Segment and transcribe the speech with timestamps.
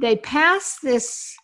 [0.00, 1.36] they pass this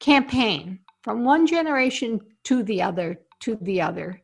[0.00, 4.20] campaign from one generation to the other to the other.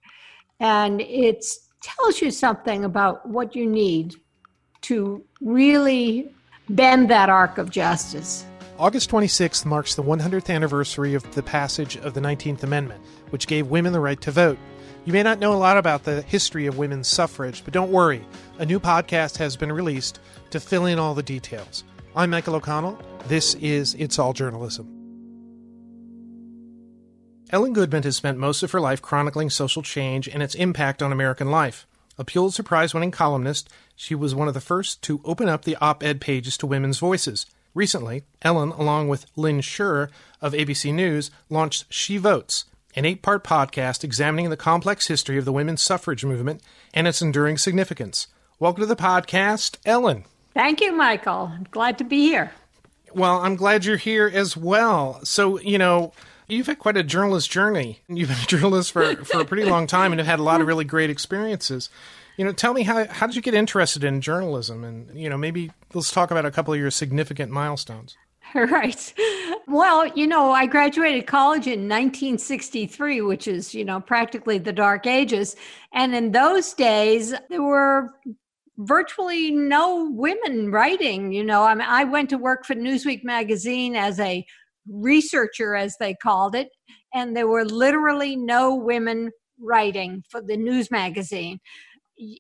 [0.60, 1.44] And it
[1.82, 4.14] tells you something about what you need
[4.82, 6.32] to really
[6.68, 8.44] bend that arc of justice.
[8.78, 13.68] August 26th marks the 100th anniversary of the passage of the 19th Amendment, which gave
[13.68, 14.58] women the right to vote.
[15.04, 18.24] You may not know a lot about the history of women's suffrage, but don't worry.
[18.58, 21.84] A new podcast has been released to fill in all the details.
[22.14, 23.00] I'm Michael O'Connell.
[23.26, 24.86] This is It's All Journalism.
[27.48, 31.10] Ellen Goodman has spent most of her life chronicling social change and its impact on
[31.10, 31.86] American life.
[32.18, 35.76] A Pulitzer Prize winning columnist, she was one of the first to open up the
[35.76, 37.46] op ed pages to women's voices.
[37.72, 40.10] Recently, Ellen, along with Lynn Sherr
[40.42, 45.46] of ABC News, launched She Votes, an eight part podcast examining the complex history of
[45.46, 46.60] the women's suffrage movement
[46.92, 48.26] and its enduring significance.
[48.58, 50.26] Welcome to the podcast, Ellen.
[50.54, 51.50] Thank you, Michael.
[51.54, 52.52] I'm glad to be here.
[53.14, 55.20] Well, I'm glad you're here as well.
[55.24, 56.12] So, you know,
[56.48, 58.00] You've had quite a journalist journey.
[58.08, 60.60] You've been a journalist for, for a pretty long time and have had a lot
[60.60, 61.88] of really great experiences.
[62.36, 65.36] You know, tell me how how did you get interested in journalism, and you know,
[65.36, 68.16] maybe let's talk about a couple of your significant milestones.
[68.54, 69.14] Right.
[69.66, 75.06] Well, you know, I graduated college in 1963, which is, you know, practically the dark
[75.06, 75.56] ages.
[75.94, 78.10] And in those days, there were
[78.78, 81.32] virtually no women writing.
[81.32, 84.44] You know, I mean, I went to work for Newsweek magazine as a
[84.88, 86.68] researcher, as they called it,
[87.14, 91.58] and there were literally no women writing for the news magazine.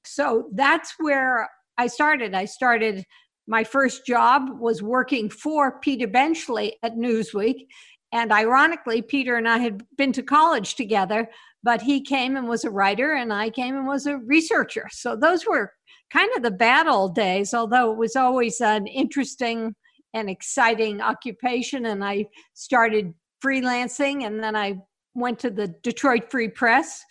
[0.04, 2.34] So that's where I started.
[2.34, 3.04] I started,
[3.46, 7.66] my first job was working for Peter Benchley at Newsweek.
[8.12, 11.30] And ironically, Peter and I had been to college together,
[11.62, 14.88] but he came and was a writer, and I came and was a researcher.
[14.90, 15.72] So those were
[16.12, 19.74] kind of the bad old days, although it was always an interesting
[20.14, 24.78] and exciting occupation and I started freelancing and then I
[25.14, 27.02] went to the Detroit Free Press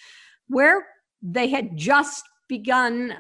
[0.48, 0.86] where
[1.22, 3.16] they had just begun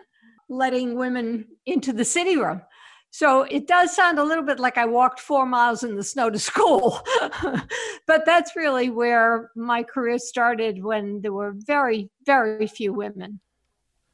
[0.50, 2.61] letting women into the city room.
[3.09, 6.29] So it does sound a little bit like I walked four miles in the snow
[6.29, 7.01] to school.
[8.07, 13.41] but that's really where my career started when there were very, very few women.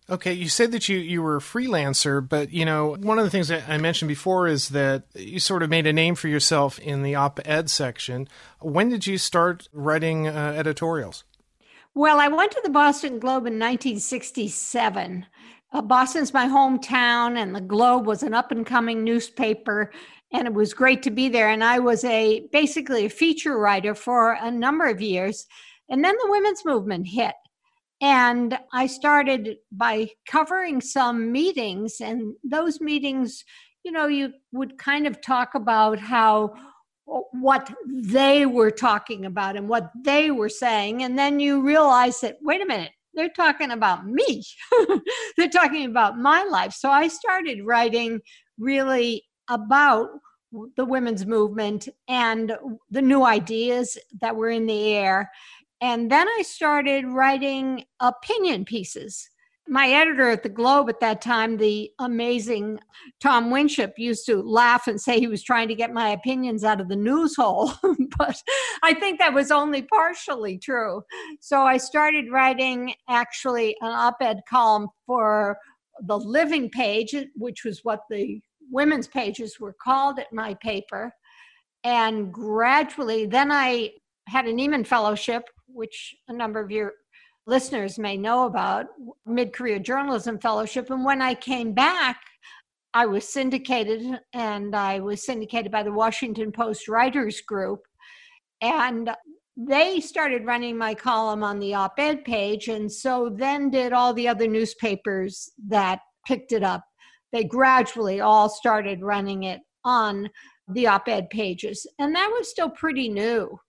[0.09, 3.29] Okay, you said that you, you were a freelancer, but you know, one of the
[3.29, 6.79] things that I mentioned before is that you sort of made a name for yourself
[6.79, 8.29] in the op ed section.
[8.61, 11.25] When did you start writing uh, editorials?
[11.93, 15.25] Well, I went to the Boston Globe in 1967.
[15.73, 19.91] Uh, Boston's my hometown, and the Globe was an up and coming newspaper,
[20.31, 21.49] and it was great to be there.
[21.49, 25.47] And I was a basically a feature writer for a number of years.
[25.89, 27.33] And then the women's movement hit
[28.01, 33.43] and I started by covering some meetings, and those meetings,
[33.83, 36.53] you know, you would kind of talk about how
[37.11, 41.03] uh, what they were talking about and what they were saying.
[41.03, 44.43] And then you realize that, wait a minute, they're talking about me.
[45.37, 46.73] they're talking about my life.
[46.73, 48.19] So I started writing
[48.59, 50.09] really about
[50.75, 52.55] the women's movement and
[52.89, 55.29] the new ideas that were in the air
[55.81, 59.29] and then I started writing opinion pieces.
[59.69, 62.79] My editor at the Globe at that time, the amazing
[63.19, 66.79] Tom Winship, used to laugh and say he was trying to get my opinions out
[66.79, 67.73] of the news hole.
[68.17, 68.41] but
[68.81, 71.03] I think that was only partially true.
[71.41, 75.57] So I started writing actually an op ed column for
[76.01, 78.39] the living page, which was what the
[78.71, 81.11] women's pages were called at my paper.
[81.83, 83.91] And gradually, then I
[84.27, 86.93] had a Nieman Fellowship, which a number of your
[87.45, 88.87] listeners may know about,
[89.25, 90.89] Mid Career Journalism Fellowship.
[90.89, 92.19] And when I came back,
[92.93, 97.81] I was syndicated and I was syndicated by the Washington Post Writers Group.
[98.61, 99.09] And
[99.55, 102.67] they started running my column on the op ed page.
[102.67, 106.83] And so then did all the other newspapers that picked it up.
[107.31, 110.29] They gradually all started running it on
[110.67, 111.87] the op ed pages.
[111.99, 113.59] And that was still pretty new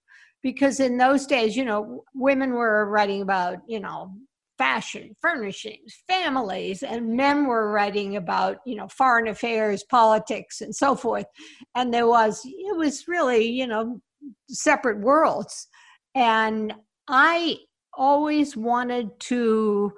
[0.43, 4.13] because in those days, you know, women were writing about, you know,
[4.59, 10.95] fashion, furnishings, families, and men were writing about, you know, foreign affairs, politics, and so
[10.95, 11.27] forth.
[11.77, 14.01] And there was, it was really, you know,
[14.49, 15.69] separate worlds.
[16.15, 16.75] And
[17.09, 17.57] I
[17.97, 19.93] always wanted to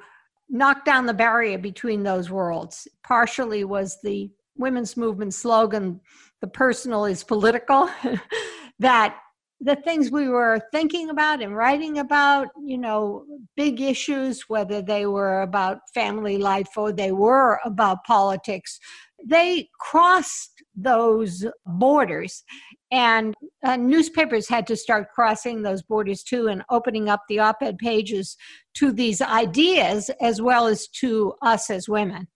[0.48, 2.86] knock down the barrier between those worlds.
[3.04, 6.00] Partially was the women's movement slogan,
[6.40, 7.88] the personal is political,
[8.78, 9.16] that
[9.60, 13.24] the things we were thinking about and writing about, you know,
[13.56, 18.78] big issues, whether they were about family life or they were about politics,
[19.24, 22.42] they crossed those borders.
[22.90, 27.56] And uh, newspapers had to start crossing those borders too and opening up the op
[27.60, 28.36] ed pages
[28.74, 32.28] to these ideas as well as to us as women.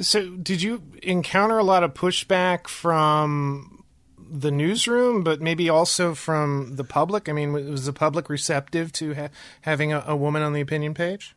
[0.00, 3.77] So, did you encounter a lot of pushback from
[4.30, 7.28] the newsroom, but maybe also from the public?
[7.28, 9.28] I mean, was the public receptive to ha-
[9.62, 11.34] having a, a woman on the opinion page?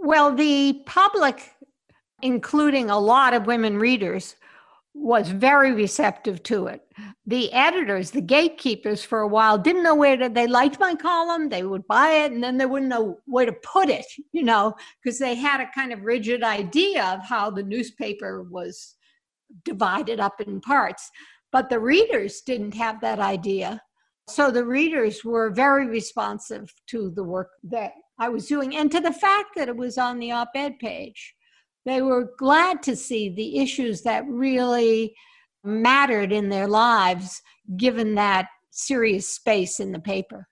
[0.00, 1.54] Well, the public,
[2.22, 4.36] including a lot of women readers,
[4.92, 6.82] was very receptive to it.
[7.26, 11.48] The editors, the gatekeepers for a while didn't know where to, they liked my column,
[11.48, 14.74] they would buy it, and then they wouldn't know where to put it, you know,
[15.02, 18.96] because they had a kind of rigid idea of how the newspaper was
[19.64, 21.10] divided up in parts.
[21.52, 23.82] But the readers didn't have that idea.
[24.28, 29.00] So the readers were very responsive to the work that I was doing and to
[29.00, 31.34] the fact that it was on the op ed page
[31.84, 35.14] they were glad to see the issues that really
[35.64, 37.42] mattered in their lives
[37.76, 40.48] given that serious space in the paper.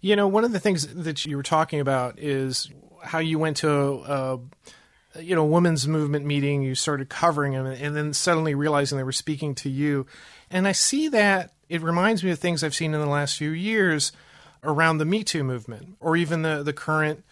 [0.00, 2.70] You know, one of the things that you were talking about is
[3.02, 4.40] how you went to a, a
[5.16, 9.04] Uh, you know women's movement meeting, you started covering them, and then suddenly realizing they
[9.04, 10.06] were speaking to you.
[10.50, 13.50] And I see that it reminds me of things I've seen in the last few
[13.50, 14.12] years
[14.62, 17.24] around the Me Too movement, or even the the current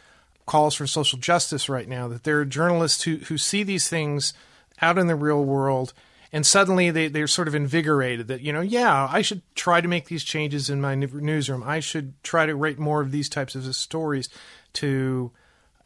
[0.46, 4.32] calls for social justice right now, that there are journalists who, who see these things
[4.80, 5.92] out in the real world
[6.32, 9.88] and suddenly they, they're sort of invigorated that, you know, yeah, I should try to
[9.88, 11.62] make these changes in my newsroom.
[11.64, 14.28] I should try to write more of these types of stories
[14.74, 15.30] to,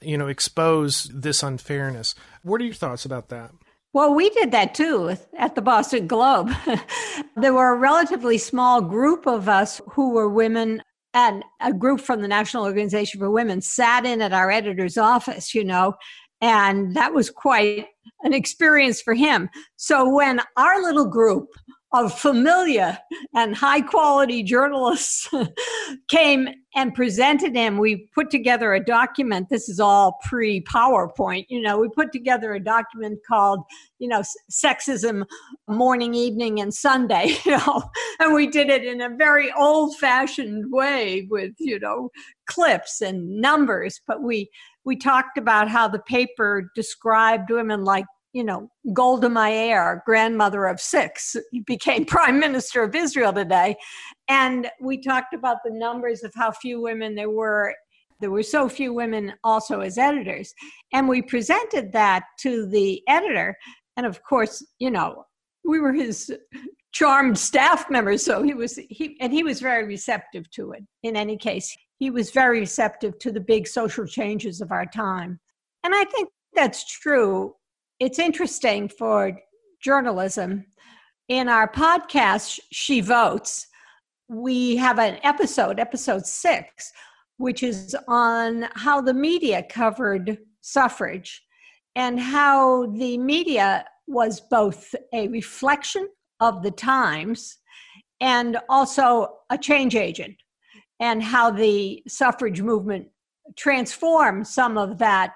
[0.00, 2.14] you know, expose this unfairness.
[2.42, 3.52] What are your thoughts about that?
[3.92, 6.50] Well, we did that too at the Boston Globe.
[7.36, 10.82] there were a relatively small group of us who were women
[11.12, 15.54] and a group from the National Organization for Women sat in at our editor's office,
[15.54, 15.94] you know,
[16.40, 17.88] and that was quite
[18.22, 19.48] an experience for him.
[19.76, 21.48] So when our little group
[21.92, 22.96] of familiar
[23.34, 25.28] and high quality journalists
[26.08, 27.78] came and presented him.
[27.78, 29.48] We put together a document.
[29.50, 31.46] This is all pre PowerPoint.
[31.48, 33.60] You know, we put together a document called,
[33.98, 35.24] you know, Sexism
[35.68, 37.82] Morning, Evening, and Sunday, you know,
[38.20, 42.10] and we did it in a very old fashioned way with, you know,
[42.46, 44.00] clips and numbers.
[44.06, 44.48] But we,
[44.84, 50.80] we talked about how the paper described women like you know, Golda Meir, grandmother of
[50.80, 51.36] six,
[51.66, 53.76] became prime minister of Israel today.
[54.28, 57.74] And we talked about the numbers of how few women there were.
[58.20, 60.52] There were so few women also as editors.
[60.92, 63.56] And we presented that to the editor.
[63.96, 65.24] And of course, you know,
[65.64, 66.30] we were his
[66.92, 68.24] charmed staff members.
[68.24, 70.84] So he was, he, and he was very receptive to it.
[71.02, 75.40] In any case, he was very receptive to the big social changes of our time.
[75.82, 77.54] And I think that's true
[78.00, 79.38] it's interesting for
[79.82, 80.64] journalism.
[81.28, 83.66] In our podcast, She Votes,
[84.28, 86.90] we have an episode, episode six,
[87.36, 91.42] which is on how the media covered suffrage
[91.94, 96.08] and how the media was both a reflection
[96.40, 97.58] of the times
[98.20, 100.36] and also a change agent,
[101.00, 103.08] and how the suffrage movement
[103.56, 105.32] transformed some of that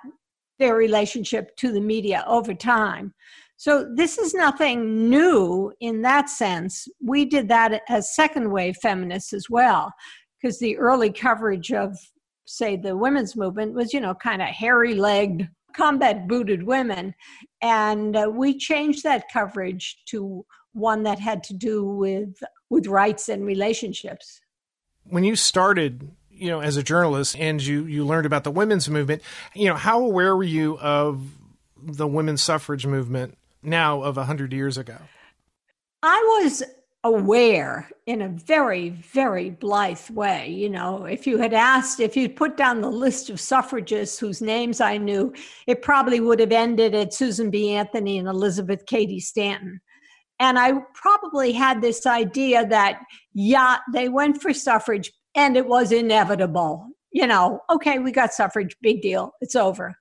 [0.58, 3.14] their relationship to the media over time.
[3.56, 6.88] So this is nothing new in that sense.
[7.00, 9.92] We did that as second wave feminists as well,
[10.40, 11.96] because the early coverage of,
[12.44, 17.14] say, the women's movement was, you know, kind of hairy legged, combat booted women.
[17.62, 22.34] And uh, we changed that coverage to one that had to do with,
[22.70, 24.40] with rights and relationships.
[25.04, 26.10] When you started
[26.44, 29.22] you know, as a journalist and you, you learned about the women's movement,
[29.54, 31.22] you know, how aware were you of
[31.82, 34.98] the women's suffrage movement now of 100 years ago?
[36.02, 36.62] I was
[37.02, 40.50] aware in a very, very blithe way.
[40.50, 44.42] You know, if you had asked, if you'd put down the list of suffragists whose
[44.42, 45.32] names I knew,
[45.66, 47.70] it probably would have ended at Susan B.
[47.70, 49.80] Anthony and Elizabeth Cady Stanton.
[50.38, 53.00] And I probably had this idea that,
[53.32, 56.86] yeah, they went for suffrage, and it was inevitable.
[57.12, 59.96] You know, okay, we got suffrage, big deal, it's over.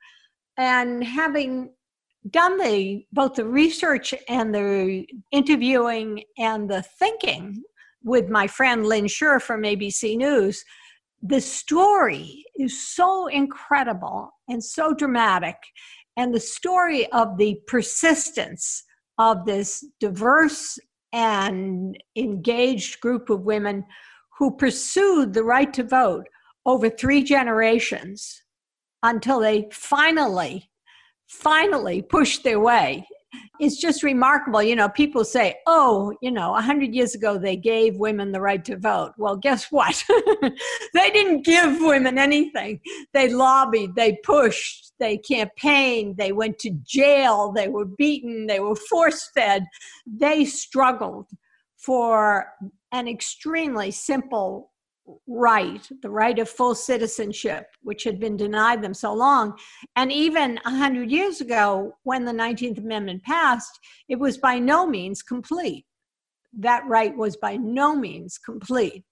[0.58, 1.72] And having
[2.30, 7.62] done the both the research and the interviewing and the thinking
[8.04, 10.64] with my friend Lynn Sherr from ABC News,
[11.22, 15.56] the story is so incredible and so dramatic.
[16.18, 18.84] And the story of the persistence
[19.18, 20.78] of this diverse
[21.14, 23.86] and engaged group of women
[24.38, 26.28] who pursued the right to vote
[26.66, 28.42] over three generations
[29.04, 30.70] until they finally,
[31.28, 33.06] finally pushed their way.
[33.60, 34.62] It's just remarkable.
[34.62, 38.64] You know, people say, oh, you know, 100 years ago they gave women the right
[38.66, 39.14] to vote.
[39.18, 40.04] Well, guess what?
[40.94, 42.80] they didn't give women anything.
[43.14, 48.76] They lobbied, they pushed, they campaigned, they went to jail, they were beaten, they were
[48.76, 49.66] force fed.
[50.06, 51.28] They struggled
[51.78, 52.48] for
[52.94, 54.72] an extremely simple
[55.28, 59.58] right, the right of full citizenship, which had been denied them so long.
[59.98, 65.22] And even 100 years ago, when the 19th Amendment passed, it was by no means
[65.22, 65.86] complete.
[66.58, 69.04] That right was by no means complete.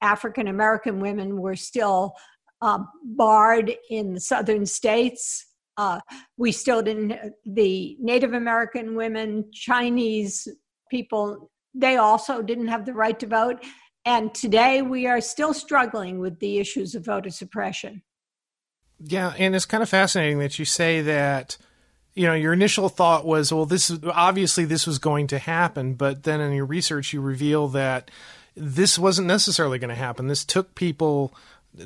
[0.00, 2.14] African American women were still
[2.62, 5.46] uh, barred in the southern states.
[5.76, 5.98] Uh,
[6.36, 7.14] we still didn't,
[7.44, 10.46] the Native American women, Chinese
[10.88, 13.64] people, they also didn't have the right to vote.
[14.06, 18.02] And today we are still struggling with the issues of voter suppression.
[19.00, 21.56] Yeah, and it's kind of fascinating that you say that
[22.14, 25.94] you know your initial thought was well this is obviously this was going to happen
[25.94, 28.08] but then in your research you reveal that
[28.54, 31.34] this wasn't necessarily going to happen this took people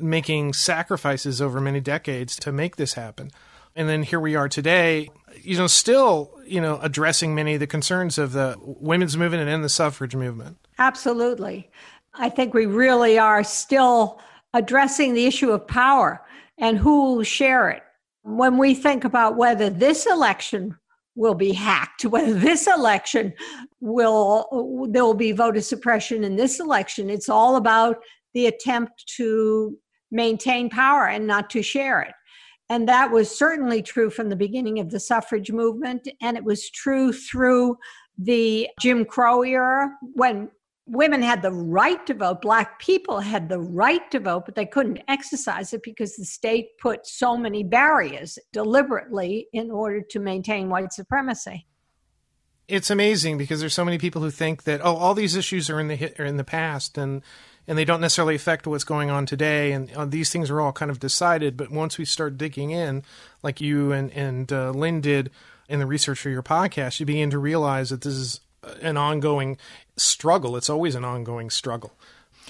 [0.01, 3.31] making sacrifices over many decades to make this happen
[3.75, 5.09] and then here we are today
[5.41, 9.63] you know still you know addressing many of the concerns of the women's movement and
[9.63, 11.69] the suffrage movement absolutely
[12.13, 14.19] I think we really are still
[14.53, 16.21] addressing the issue of power
[16.57, 17.83] and who will share it.
[18.23, 20.77] When we think about whether this election
[21.15, 23.33] will be hacked, whether this election
[23.79, 27.97] will, there will be voter suppression in this election, it's all about
[28.33, 29.77] the attempt to
[30.11, 32.13] maintain power and not to share it.
[32.69, 36.07] And that was certainly true from the beginning of the suffrage movement.
[36.21, 37.77] And it was true through
[38.17, 40.51] the Jim Crow era when
[40.89, 44.65] women had the right to vote, black people had the right to vote, but they
[44.65, 50.69] couldn't exercise it because the state put so many barriers deliberately in order to maintain
[50.69, 51.67] white supremacy.
[52.67, 55.79] It's amazing because there's so many people who think that oh, all these issues are
[55.79, 57.23] in the are in the past and
[57.69, 60.73] and they don't necessarily affect what's going on today, and uh, these things are all
[60.73, 61.55] kind of decided.
[61.55, 63.03] But once we start digging in,
[63.43, 65.29] like you and and uh, Lynn did
[65.69, 68.41] in the research for your podcast, you begin to realize that this is
[68.81, 69.57] an ongoing
[69.95, 70.57] struggle.
[70.57, 71.93] It's always an ongoing struggle.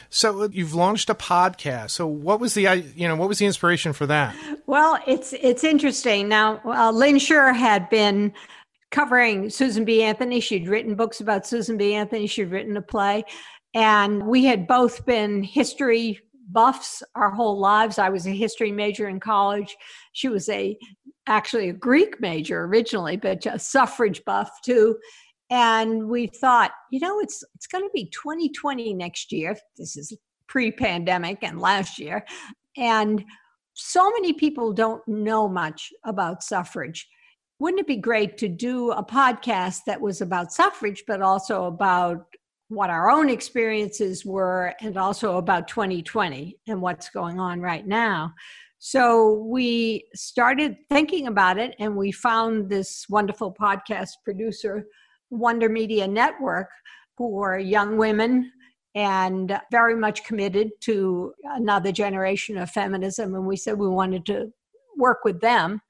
[0.10, 1.90] So uh, you've launched a podcast.
[1.90, 4.34] So what was the you know what was the inspiration for that?
[4.68, 6.30] Well, it's it's interesting.
[6.30, 8.34] Now, uh, Lynn Sherr had been
[8.92, 10.02] covering Susan B.
[10.02, 10.40] Anthony.
[10.40, 11.94] She'd written books about Susan B.
[11.94, 12.26] Anthony.
[12.26, 13.26] She'd written a play,
[13.74, 16.20] and we had both been history
[16.52, 18.00] buffs our whole lives.
[18.00, 19.76] I was a history major in college.
[20.14, 20.78] She was a
[21.28, 24.98] actually a Greek major originally, but a suffrage buff too
[25.50, 30.16] and we thought you know it's it's going to be 2020 next year this is
[30.48, 32.26] pre-pandemic and last year
[32.78, 33.24] and
[33.74, 37.08] so many people don't know much about suffrage
[37.60, 42.26] wouldn't it be great to do a podcast that was about suffrage but also about
[42.70, 48.34] what our own experiences were and also about 2020 and what's going on right now
[48.80, 54.86] so we started thinking about it and we found this wonderful podcast producer
[55.30, 56.70] Wonder Media Network,
[57.18, 58.52] who are young women
[58.96, 63.36] and very much committed to another generation of feminism.
[63.36, 64.52] And we said we wanted to
[64.98, 65.82] work with them.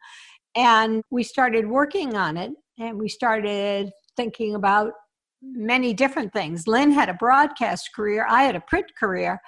[0.55, 4.93] And we started working on it and we started thinking about
[5.41, 6.67] many different things.
[6.67, 9.41] Lynn had a broadcast career, I had a print career.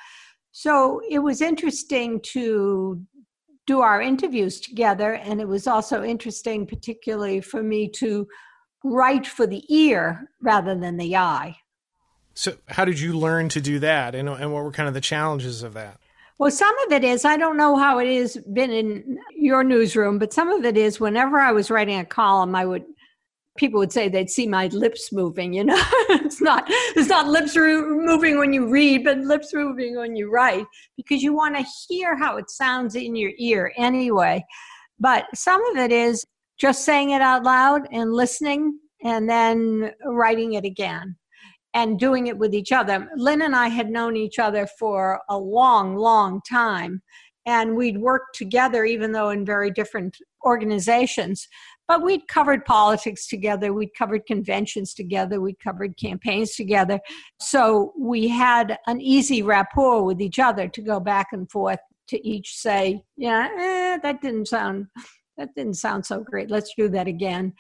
[0.52, 3.02] So it was interesting to
[3.68, 5.14] do our interviews together.
[5.14, 8.28] And it was also interesting, particularly for me, to
[8.84, 11.56] write for the ear rather than the eye.
[12.34, 15.02] So, how did you learn to do that, and, and what were kind of the
[15.02, 16.00] challenges of that?
[16.38, 20.18] Well, some of it is, I don't know how it is been in your newsroom,
[20.18, 22.86] but some of it is whenever I was writing a column, I would,
[23.58, 25.76] people would say they'd see my lips moving, you know,
[26.10, 30.66] it's not, it's not lips moving when you read, but lips moving when you write,
[30.98, 34.44] because you want to hear how it sounds in your ear anyway.
[35.00, 36.26] But some of it is
[36.60, 41.16] just saying it out loud and listening and then writing it again
[41.74, 43.10] and doing it with each other.
[43.16, 47.02] Lynn and I had known each other for a long, long time,
[47.46, 50.16] and we'd worked together, even though in very different
[50.46, 51.48] organizations.
[51.92, 57.02] But we'd covered politics together, we'd covered conventions together, we'd covered campaigns together.
[57.42, 62.26] So we had an easy rapport with each other to go back and forth to
[62.26, 64.88] each say, yeah, eh, that didn't sound
[65.38, 66.50] that didn't sound so great.
[66.50, 67.52] Let's do that again.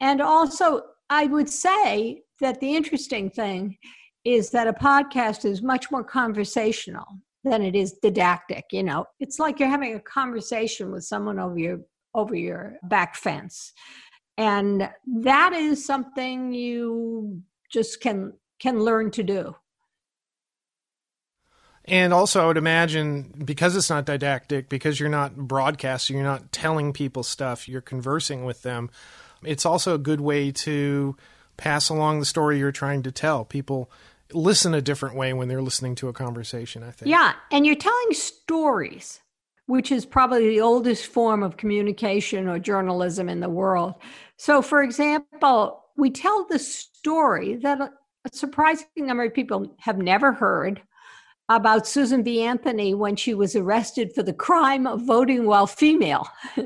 [0.00, 3.78] And also, I would say that the interesting thing
[4.24, 7.06] is that a podcast is much more conversational
[7.44, 11.58] than it is didactic you know it's like you're having a conversation with someone over
[11.58, 11.80] your
[12.14, 13.72] over your back fence
[14.36, 19.54] and that is something you just can can learn to do
[21.86, 26.52] and also, I would imagine because it's not didactic, because you're not broadcasting, you're not
[26.52, 28.90] telling people stuff, you're conversing with them.
[29.42, 31.16] It's also a good way to
[31.56, 33.44] pass along the story you're trying to tell.
[33.44, 33.90] People
[34.32, 37.10] listen a different way when they're listening to a conversation, I think.
[37.10, 37.32] Yeah.
[37.50, 39.20] And you're telling stories,
[39.70, 43.94] which is probably the oldest form of communication or journalism in the world.
[44.36, 47.90] So, for example, we tell the story that a
[48.32, 50.82] surprising number of people have never heard
[51.48, 52.42] about Susan B.
[52.42, 56.26] Anthony when she was arrested for the crime of voting while female.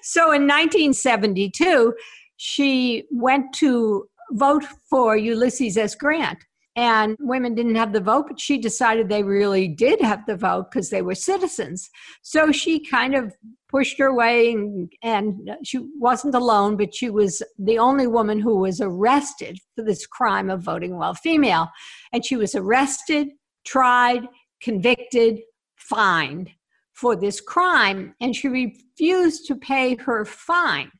[0.00, 1.92] so in 1972,
[2.38, 5.94] she went to vote for Ulysses S.
[5.94, 6.38] Grant.
[6.76, 10.70] And women didn't have the vote, but she decided they really did have the vote
[10.70, 11.88] because they were citizens.
[12.22, 13.32] So she kind of
[13.68, 18.56] pushed her way, and, and she wasn't alone, but she was the only woman who
[18.56, 21.68] was arrested for this crime of voting while female.
[22.12, 23.28] And she was arrested,
[23.64, 24.22] tried,
[24.60, 25.40] convicted,
[25.76, 26.50] fined
[26.92, 30.90] for this crime, and she refused to pay her fine.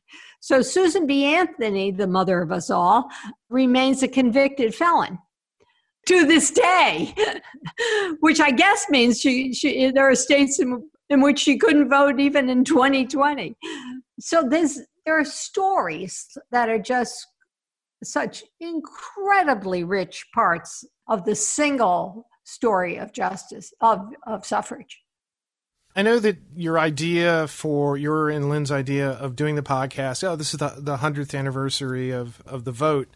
[0.41, 1.25] So Susan B.
[1.25, 3.09] Anthony, the mother of us all,
[3.49, 5.17] remains a convicted felon
[6.05, 7.13] to this day,
[8.19, 12.19] which I guess means she, she there are states in, in which she couldn't vote
[12.19, 13.55] even in 2020.
[14.19, 17.27] So there's there are stories that are just
[18.03, 25.01] such incredibly rich parts of the single story of justice of, of suffrage.
[25.95, 30.35] I know that your idea for your and Lynn's idea of doing the podcast, oh,
[30.35, 33.07] this is the, the 100th anniversary of, of the vote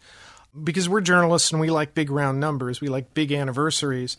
[0.62, 4.16] because we're journalists and we like big round numbers, we like big anniversaries.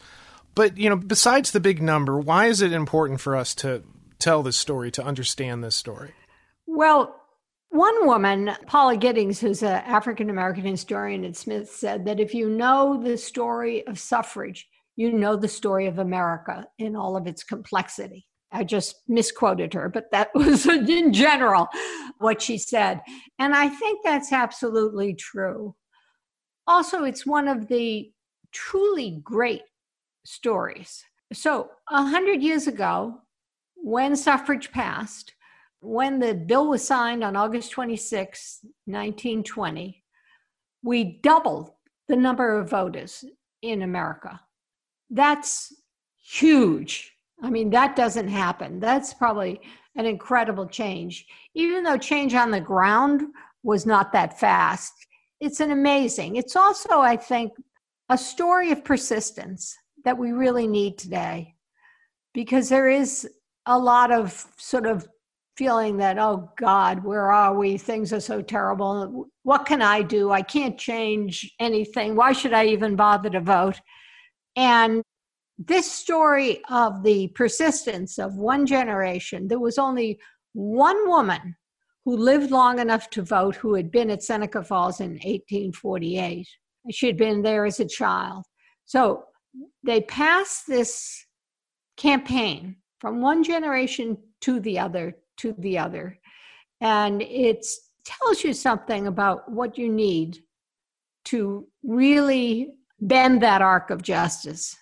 [0.56, 3.84] But, you know, besides the big number, why is it important for us to
[4.20, 6.12] tell this story, to understand this story?
[6.68, 7.16] Well,
[7.70, 12.50] one woman, Paula Giddings, who's an African American historian at Smith, said that if you
[12.50, 17.44] know the story of suffrage, you know the story of America in all of its
[17.44, 18.27] complexity.
[18.51, 21.70] I just misquoted her, but that was in general
[22.18, 23.01] what she said.
[23.40, 25.75] And I think that's absolutely true.
[26.68, 28.12] Also, it's one of the
[28.52, 29.64] truly great
[30.24, 31.04] stories.
[31.34, 33.22] So, a hundred years ago,
[33.76, 35.34] when suffrage passed,
[35.80, 40.04] when the bill was signed on August 26, 1920,
[40.84, 41.72] we doubled
[42.08, 43.24] the number of voters
[43.62, 44.40] in America.
[45.10, 45.74] That's
[46.24, 47.14] huge.
[47.42, 48.80] I mean, that doesn't happen.
[48.80, 49.62] That's probably
[49.96, 51.26] an incredible change.
[51.56, 53.24] Even though change on the ground
[53.64, 54.94] was not that fast,
[55.42, 56.36] it's an amazing.
[56.36, 57.51] It's also, I think,
[58.10, 59.75] a story of persistence
[60.06, 61.56] that we really need today
[62.34, 63.27] because there is
[63.66, 65.08] a lot of sort of
[65.58, 67.77] feeling that, oh God, where are we?
[67.77, 69.27] Things are so terrible.
[69.44, 70.32] What can I do?
[70.32, 72.16] I can't change anything.
[72.16, 73.80] Why should I even bother to vote?
[74.56, 75.04] And
[75.58, 80.20] this story of the persistence of one generation, there was only
[80.54, 81.56] one woman
[82.05, 86.48] who lived long enough to vote who had been at Seneca Falls in 1848.
[86.90, 88.46] She had been there as a child.
[88.85, 89.25] So
[89.83, 91.25] they passed this
[91.98, 96.18] campaign from one generation to the other to the other.
[96.79, 97.66] And it
[98.05, 100.40] tells you something about what you need
[101.25, 104.75] to really bend that arc of justice.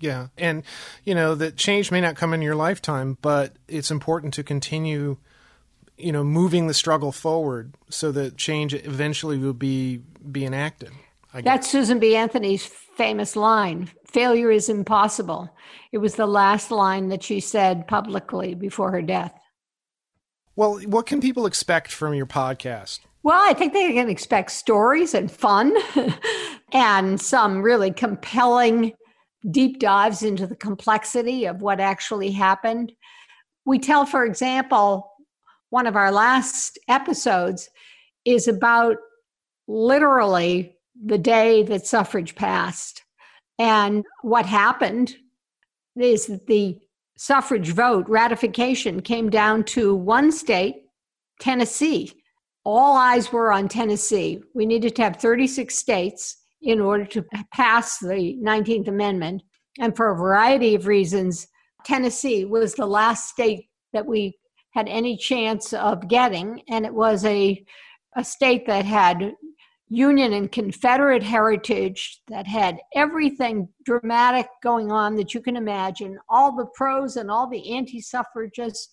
[0.00, 0.28] Yeah.
[0.36, 0.62] And,
[1.04, 5.16] you know, that change may not come in your lifetime, but it's important to continue,
[5.98, 10.90] you know, moving the struggle forward so that change eventually will be, be enacted.
[11.34, 12.16] That's Susan B.
[12.16, 15.50] Anthony's famous line failure is impossible.
[15.92, 19.38] It was the last line that she said publicly before her death.
[20.56, 23.00] Well, what can people expect from your podcast?
[23.22, 25.76] Well, I think they can expect stories and fun
[26.72, 28.92] and some really compelling
[29.50, 32.92] deep dives into the complexity of what actually happened.
[33.64, 35.12] We tell, for example,
[35.70, 37.68] one of our last episodes
[38.24, 38.96] is about
[39.66, 43.02] literally the day that suffrage passed.
[43.58, 45.16] And what happened
[45.96, 46.78] is that the
[47.16, 50.76] suffrage vote ratification came down to one state,
[51.40, 52.12] Tennessee.
[52.64, 54.40] All eyes were on Tennessee.
[54.54, 59.42] We needed to have 36 states in order to pass the 19th Amendment.
[59.80, 61.46] And for a variety of reasons,
[61.84, 64.37] Tennessee was the last state that we
[64.70, 66.62] had any chance of getting.
[66.68, 67.64] And it was a,
[68.16, 69.34] a state that had
[69.90, 76.18] Union and Confederate heritage that had everything dramatic going on that you can imagine.
[76.28, 78.90] All the pros and all the anti suffragists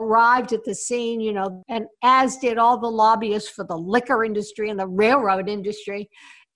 [0.00, 4.24] arrived at the scene, you know, and as did all the lobbyists for the liquor
[4.24, 6.08] industry and the railroad industry.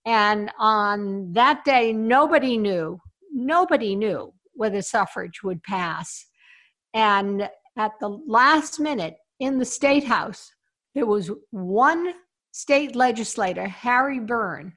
[0.04, 2.98] And on that day, nobody knew,
[3.32, 6.26] nobody knew whether suffrage would pass.
[6.94, 10.50] And at the last minute in the state house,
[10.94, 12.12] there was one
[12.50, 14.72] state legislator, Harry Burn.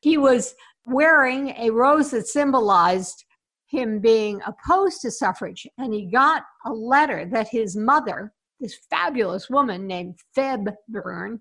[0.00, 0.54] He was
[0.86, 3.24] wearing a rose that symbolized
[3.66, 5.66] him being opposed to suffrage.
[5.76, 11.40] And he got a letter that his mother, this fabulous woman named Febb Burn,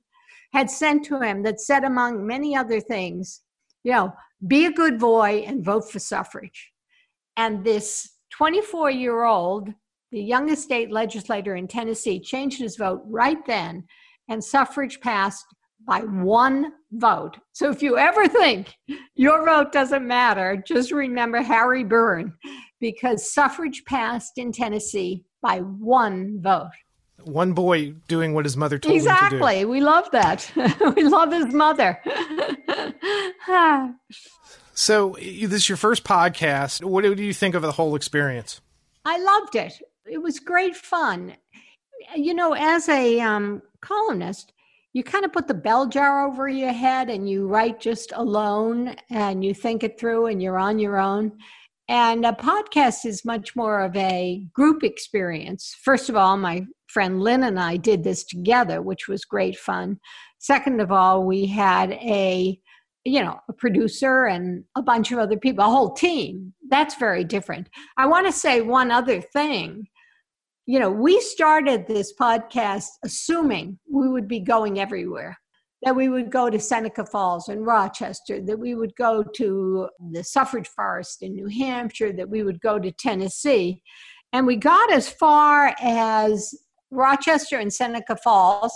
[0.54, 3.42] had sent to him that said, among many other things,
[3.84, 4.12] you know,
[4.48, 6.72] be a good boy and vote for suffrage.
[7.38, 9.70] And this 24 year old,
[10.12, 13.84] the youngest state legislator in Tennessee, changed his vote right then,
[14.30, 15.46] and suffrage passed
[15.86, 17.38] by one vote.
[17.54, 18.74] So if you ever think
[19.16, 22.34] your vote doesn't matter, just remember Harry Burn,
[22.80, 26.72] because suffrage passed in Tennessee by one vote.
[27.24, 29.26] One boy doing what his mother told exactly.
[29.26, 29.46] him to do.
[29.46, 29.66] Exactly.
[29.66, 30.52] We love that.
[30.96, 32.00] we love his mother.
[34.74, 36.84] so, this is your first podcast.
[36.84, 38.62] What do you think of the whole experience?
[39.06, 39.74] I loved it.
[40.08, 41.36] It was great fun.
[42.16, 44.54] You know, as a um, columnist,
[44.94, 48.96] you kind of put the bell jar over your head and you write just alone
[49.10, 51.32] and you think it through and you're on your own.
[51.90, 55.76] And a podcast is much more of a group experience.
[55.84, 60.00] First of all, my friend Lynn and I did this together, which was great fun.
[60.38, 62.60] Second of all, we had a
[63.08, 66.52] you know, a producer and a bunch of other people, a whole team.
[66.70, 67.70] That's very different.
[67.98, 69.86] I want to say one other thing
[70.66, 75.38] you know, we started this podcast assuming we would be going everywhere,
[75.84, 80.24] that we would go to Seneca Falls and Rochester, that we would go to the
[80.24, 83.84] suffrage forest in New Hampshire, that we would go to Tennessee.
[84.34, 86.56] And we got as far as
[86.90, 88.74] Rochester and Seneca Falls,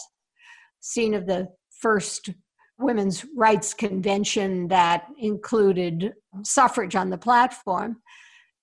[0.81, 2.29] scene of the first
[2.77, 7.97] women's rights convention that included suffrage on the platform.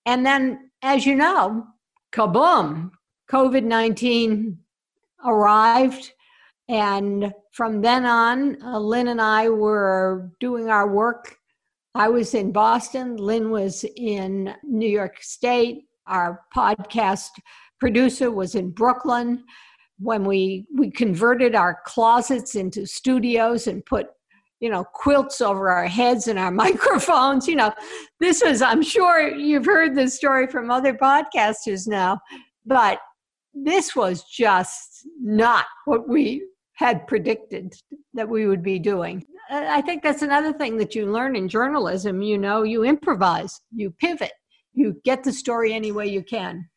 [0.06, 1.66] And then, as you know,
[2.12, 2.92] kaboom,
[3.30, 4.58] COVID 19
[5.24, 6.12] arrived.
[6.68, 11.36] And from then on, uh, Lynn and I were doing our work.
[11.94, 15.84] I was in Boston, Lynn was in New York State.
[16.06, 17.30] Our podcast
[17.80, 19.44] producer was in Brooklyn.
[19.98, 24.08] When we, we converted our closets into studios and put
[24.60, 27.70] you know quilts over our heads and our microphones you know
[28.20, 32.18] this was i'm sure you've heard this story from other podcasters now
[32.64, 32.98] but
[33.64, 36.42] this was just not what we
[36.74, 37.74] had predicted
[38.14, 39.24] that we would be doing.
[39.50, 42.20] I think that's another thing that you learn in journalism.
[42.20, 44.32] You know, you improvise, you pivot,
[44.74, 46.68] you get the story any way you can.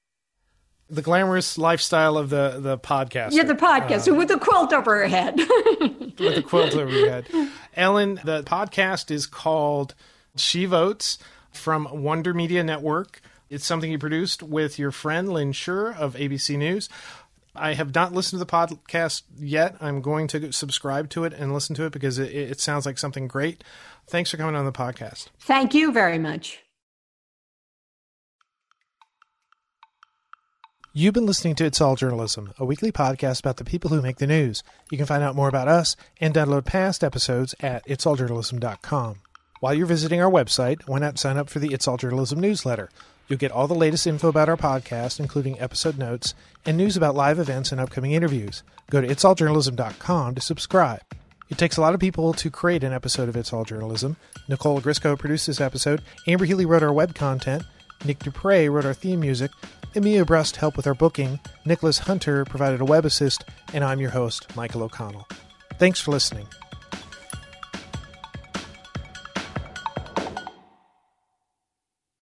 [0.89, 3.33] The glamorous lifestyle of the the podcast.
[3.33, 5.35] Yeah, the podcast uh, with a quilt over her head.
[5.37, 7.27] with a quilt over your head.
[7.75, 9.93] Ellen, the podcast is called
[10.35, 11.19] She Votes
[11.51, 13.21] from Wonder Media Network.
[13.49, 16.87] It's something you produced with your friend Lynn Sherr of ABC News.
[17.55, 19.75] I have not listened to the podcast yet.
[19.81, 22.97] I'm going to subscribe to it and listen to it because it, it sounds like
[22.97, 23.63] something great.
[24.07, 25.27] Thanks for coming on the podcast.
[25.39, 26.59] Thank you very much.
[30.91, 34.17] You've been listening to It's All Journalism, a weekly podcast about the people who make
[34.17, 34.63] the news.
[34.91, 39.17] You can find out more about us and download past episodes at itsalljournalism.com.
[39.59, 42.89] While you're visiting our website, why not sign up for the It's All Journalism newsletter?
[43.29, 46.33] You'll get all the latest info about our podcast, including episode notes
[46.65, 48.63] and news about live events and upcoming interviews.
[48.89, 51.01] Go to itsalljournalism.com to subscribe.
[51.49, 54.17] It takes a lot of people to create an episode of It's All Journalism.
[54.47, 56.01] Nicole Grisco produced this episode.
[56.27, 57.63] Amber Healy wrote our web content.
[58.03, 59.51] Nick Dupre wrote our theme music.
[59.95, 61.39] Emilia Brust helped with our booking.
[61.65, 63.45] Nicholas Hunter provided a web assist.
[63.73, 65.27] And I'm your host, Michael O'Connell.
[65.77, 66.47] Thanks for listening.